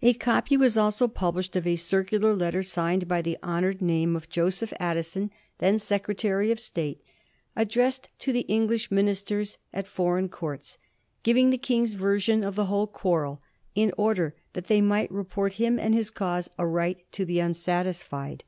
[0.00, 4.28] A copy was also published of a circular letter signed by the honored name of
[4.28, 7.02] Joseph Addison, then Sec retary of State,
[7.56, 10.78] addressed to the English ministers at for eign courts,
[11.24, 13.42] giving the King's version of the whole quar rel,
[13.74, 18.44] in order that they might report him and his cause aright to the unsatisfied.